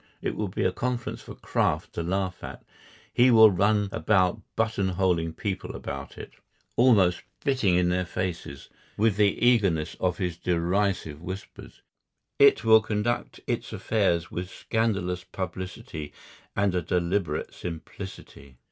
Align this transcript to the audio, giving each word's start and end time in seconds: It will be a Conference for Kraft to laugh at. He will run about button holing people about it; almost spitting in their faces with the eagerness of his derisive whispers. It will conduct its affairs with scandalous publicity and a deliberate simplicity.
It 0.19 0.35
will 0.35 0.47
be 0.47 0.63
a 0.63 0.71
Conference 0.71 1.21
for 1.21 1.35
Kraft 1.35 1.93
to 1.93 2.01
laugh 2.01 2.43
at. 2.43 2.63
He 3.13 3.29
will 3.29 3.51
run 3.51 3.87
about 3.91 4.41
button 4.55 4.87
holing 4.87 5.31
people 5.31 5.75
about 5.75 6.17
it; 6.17 6.31
almost 6.75 7.21
spitting 7.39 7.75
in 7.75 7.89
their 7.89 8.07
faces 8.07 8.67
with 8.97 9.15
the 9.15 9.27
eagerness 9.37 9.95
of 9.99 10.17
his 10.17 10.37
derisive 10.37 11.21
whispers. 11.21 11.83
It 12.39 12.63
will 12.65 12.81
conduct 12.81 13.41
its 13.45 13.71
affairs 13.73 14.31
with 14.31 14.49
scandalous 14.49 15.23
publicity 15.23 16.13
and 16.55 16.73
a 16.73 16.81
deliberate 16.81 17.53
simplicity. 17.53 18.57